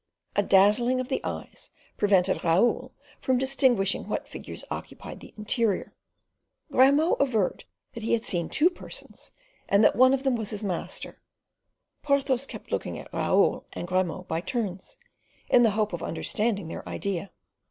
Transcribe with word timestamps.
A 0.35 0.41
dazzling 0.41 0.99
of 0.99 1.09
the 1.09 1.23
eyes 1.23 1.69
prevented 1.95 2.43
Raoul 2.43 2.91
from 3.19 3.37
distinguishing 3.37 4.07
what 4.07 4.27
figures 4.27 4.63
occupied 4.71 5.19
the 5.19 5.31
interior. 5.37 5.93
Grimaud 6.71 7.17
averred 7.19 7.65
that 7.93 8.01
he 8.01 8.13
had 8.13 8.25
seen 8.25 8.49
two 8.49 8.71
persons, 8.71 9.31
and 9.69 9.83
that 9.83 9.95
one 9.95 10.15
of 10.15 10.23
them 10.23 10.35
was 10.35 10.49
his 10.49 10.63
master. 10.63 11.21
Porthos 12.01 12.47
kept 12.47 12.71
looking 12.71 12.97
at 12.97 13.13
Raoul 13.13 13.67
and 13.73 13.87
Grimaud 13.87 14.27
by 14.27 14.41
turns, 14.41 14.97
in 15.49 15.61
the 15.61 15.69
hope 15.77 15.93
of 15.93 16.01
understanding 16.01 16.67
their 16.67 16.89
idea. 16.89 17.29